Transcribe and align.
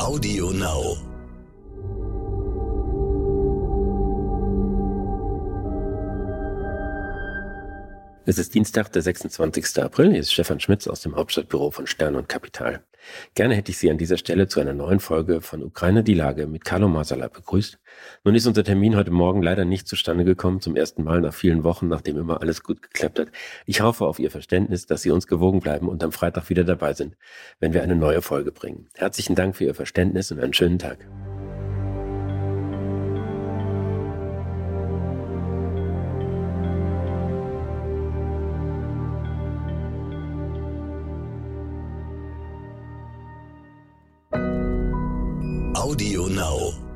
Audio 0.00 0.50
Now. 0.50 0.96
Es 8.24 8.38
ist 8.38 8.54
Dienstag, 8.54 8.90
der 8.92 9.02
26. 9.02 9.82
April. 9.82 10.12
Hier 10.12 10.20
ist 10.20 10.32
Stefan 10.32 10.58
Schmitz 10.58 10.86
aus 10.86 11.02
dem 11.02 11.16
Hauptstadtbüro 11.16 11.70
von 11.70 11.86
Stern 11.86 12.16
und 12.16 12.30
Kapital. 12.30 12.82
Gerne 13.34 13.54
hätte 13.54 13.70
ich 13.70 13.78
Sie 13.78 13.90
an 13.90 13.98
dieser 13.98 14.16
Stelle 14.16 14.48
zu 14.48 14.60
einer 14.60 14.72
neuen 14.72 15.00
Folge 15.00 15.40
von 15.40 15.62
Ukraine 15.62 16.04
die 16.04 16.14
Lage 16.14 16.46
mit 16.46 16.64
Carlo 16.64 16.88
Masala 16.88 17.28
begrüßt. 17.28 17.78
Nun 18.24 18.34
ist 18.34 18.46
unser 18.46 18.64
Termin 18.64 18.96
heute 18.96 19.10
Morgen 19.10 19.42
leider 19.42 19.64
nicht 19.64 19.88
zustande 19.88 20.24
gekommen, 20.24 20.60
zum 20.60 20.76
ersten 20.76 21.04
Mal 21.04 21.20
nach 21.20 21.34
vielen 21.34 21.64
Wochen, 21.64 21.88
nachdem 21.88 22.18
immer 22.18 22.40
alles 22.40 22.62
gut 22.62 22.82
geklappt 22.82 23.18
hat. 23.18 23.28
Ich 23.66 23.80
hoffe 23.80 24.06
auf 24.06 24.18
Ihr 24.18 24.30
Verständnis, 24.30 24.86
dass 24.86 25.02
Sie 25.02 25.10
uns 25.10 25.26
gewogen 25.26 25.60
bleiben 25.60 25.88
und 25.88 26.02
am 26.04 26.12
Freitag 26.12 26.50
wieder 26.50 26.64
dabei 26.64 26.94
sind, 26.94 27.16
wenn 27.58 27.72
wir 27.72 27.82
eine 27.82 27.96
neue 27.96 28.22
Folge 28.22 28.52
bringen. 28.52 28.88
Herzlichen 28.94 29.34
Dank 29.34 29.56
für 29.56 29.64
Ihr 29.64 29.74
Verständnis 29.74 30.30
und 30.32 30.40
einen 30.40 30.54
schönen 30.54 30.78
Tag. 30.78 31.06
Audio 45.76 46.26
Now. 46.26 46.89